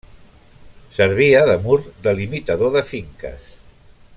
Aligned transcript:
Servia 0.95 1.43
de 1.49 1.57
mur 1.67 1.77
delimitador 2.07 2.75
de 2.79 2.83
finques. 2.91 3.53